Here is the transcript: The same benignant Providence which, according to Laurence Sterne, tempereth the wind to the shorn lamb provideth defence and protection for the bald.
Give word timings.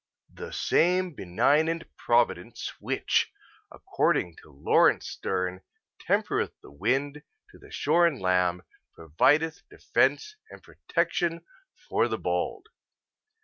The 0.33 0.51
same 0.51 1.13
benignant 1.13 1.83
Providence 1.95 2.73
which, 2.79 3.31
according 3.71 4.35
to 4.37 4.49
Laurence 4.49 5.05
Sterne, 5.09 5.61
tempereth 5.99 6.59
the 6.63 6.71
wind 6.71 7.21
to 7.51 7.59
the 7.59 7.69
shorn 7.69 8.17
lamb 8.17 8.63
provideth 8.97 9.61
defence 9.69 10.37
and 10.49 10.63
protection 10.63 11.45
for 11.87 12.07
the 12.07 12.17
bald. 12.17 12.69